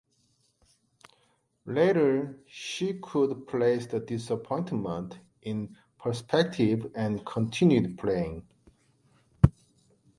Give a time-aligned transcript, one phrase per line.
[1.67, 8.47] Later she could place the disappointment in perspective and continued playing.